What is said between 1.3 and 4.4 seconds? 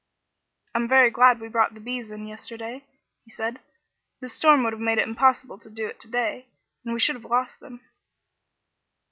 we brought the bees in yesterday," he said. "This